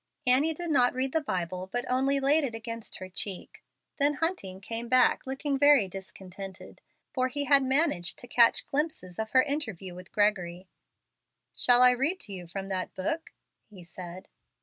Annie 0.25 0.55
did 0.55 0.71
not 0.71 0.95
read 0.95 1.11
the 1.13 1.21
Bible, 1.21 1.69
but 1.71 1.85
only 1.87 2.19
laid 2.19 2.43
it 2.43 2.55
against 2.55 2.95
her 2.95 3.07
cheek. 3.07 3.63
Then 3.99 4.15
Hunting 4.15 4.59
came 4.59 4.89
back 4.89 5.27
looking 5.27 5.59
very 5.59 5.87
discontented, 5.87 6.81
for 7.13 7.27
he 7.27 7.43
had 7.43 7.61
managed 7.61 8.17
to 8.17 8.27
catch 8.27 8.65
glimpses 8.65 9.19
of 9.19 9.29
her 9.29 9.43
interview 9.43 9.93
with 9.93 10.11
Gregory. 10.11 10.67
"Shall 11.53 11.83
I 11.83 11.91
read 11.91 12.19
to 12.21 12.33
you 12.33 12.47
from 12.47 12.67
that 12.69 12.95
book?" 12.95 13.29
he 13.69 13.83
said. 13.83 14.27